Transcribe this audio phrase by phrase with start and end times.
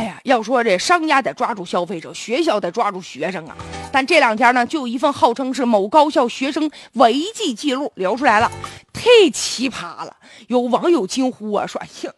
[0.00, 3.54] 哎呀，要说这商家得抓住消费者，学校得抓住学生啊。
[3.92, 8.50] 但这两天呢，就有一份号称是某高校学生违纪记录流出来了，
[8.94, 10.16] 太奇葩了。
[10.46, 12.12] 有网友惊呼啊，说：“哎呀，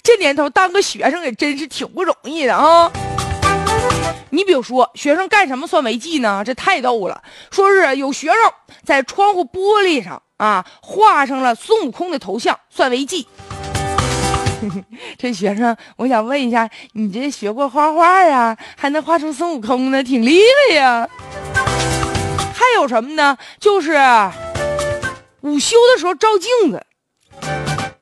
[0.00, 2.88] 这年头当个学生也真是挺不容易的啊。”
[4.30, 6.44] 你比如说，学生干什么算违纪呢？
[6.46, 7.20] 这太逗了。
[7.50, 8.36] 说是有学生
[8.84, 13.26] 在窗户玻璃上啊画上了孙悟空的头像，算违纪。
[15.18, 18.56] 这学生，我想问一下，你这学过画画呀？
[18.76, 21.08] 还能画出孙悟空呢，挺厉害呀。
[22.54, 23.36] 还有什么呢？
[23.60, 23.92] 就是
[25.40, 26.86] 午休的时候照镜子，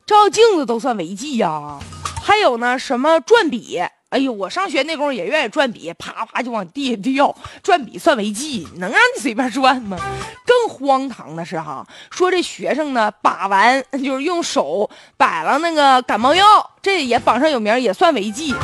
[0.07, 1.79] 照镜子都算违纪呀。
[2.23, 3.81] 还有呢，什么转笔？
[4.13, 7.35] 哎呦，我上学那功夫也愿意转笔，啪啪就往地下掉。
[7.63, 9.97] 转笔算违纪，能让你随便转吗？
[10.45, 16.45] 更荒唐的是哈，说这学生呢把玩就是用手摆了那个感冒药，
[16.83, 18.55] 这也榜上有名，也算违纪。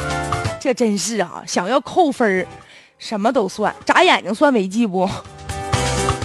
[0.61, 2.47] 这真是啊，想要扣分
[2.99, 3.75] 什么都算。
[3.87, 5.09] 眨眼睛算违纪不？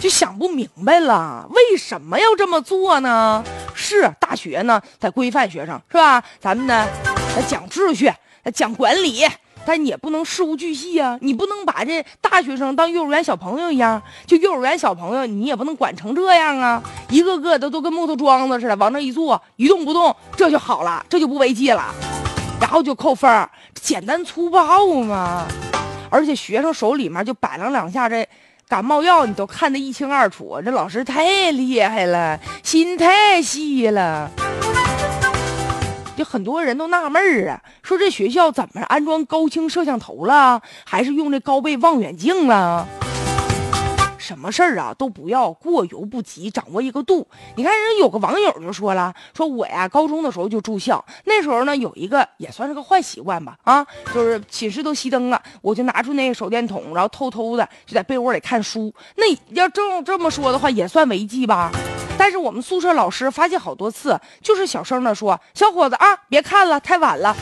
[0.02, 3.42] 就想不明白了，为什么要这么做呢？
[3.74, 6.22] 是大学呢得规范学生是吧？
[6.42, 6.86] 咱们呢
[7.34, 8.12] 得讲秩序。
[8.52, 9.26] 讲管理，
[9.66, 11.18] 但你也不能事无巨细呀。
[11.22, 16.84] 你不能把这大学生当幼儿园小朋友一样，就幼儿园小朋友，你也不能管成这样啊！
[17.10, 21.94] 一个个的都跟木头桩子似的，往那一坐，一动不动，这就好了，这就不违纪了，
[22.60, 23.50] 然后就扣分，
[23.82, 25.48] 简单粗暴嘛。
[26.10, 28.28] 而且学生手里面就摆了两下这
[28.68, 30.62] 感冒药，你都看得一清二楚。
[30.64, 34.30] 这老师太厉害了，心太细了。
[36.24, 42.88] 很多人都纳闷儿啊，说这学校怎么安装高清摄像头了，还是用这高倍望远镜了？
[44.18, 47.28] 什么事儿啊，都不要过犹不及，掌握一个度。
[47.58, 58.94] 你看人有个网友就说了，说我呀高中的时候就住校，那时候呢有一个也算是个坏习惯吧，啊，就是寝室都熄灯了，我就拿出那个手电筒，然后偷偷的就在被窝里看书。
[59.18, 61.70] 那要这这么说的话，也算违纪吧？
[62.24, 67.36] 但是我们宿舍老师发现好多次，就是小声的说：“小伙子啊，别看了，太晚了。”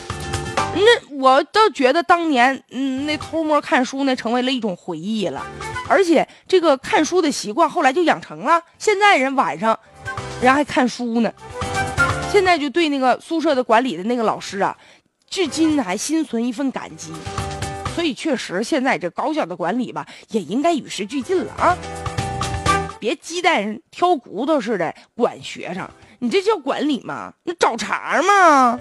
[0.74, 5.46] 那我倒觉得当年，嗯，那偷摸看书呢成为了一种回忆了，
[5.88, 8.60] 而且这个看书的习惯后来就养成了。
[8.76, 9.78] 现在人晚上，
[10.40, 11.32] 人还看书呢。
[12.32, 14.76] 现在就对那个宿舍的管理的那个老师啊，
[15.30, 17.12] 至今还心存一份感激。
[17.94, 21.78] 所以确实，现在这高校的管理吧，也应该与时俱进了啊。
[23.02, 25.88] 别鸡蛋挑骨头似的管学生，
[26.20, 27.32] 你这叫管理吗？
[27.42, 28.78] 你找茬吗？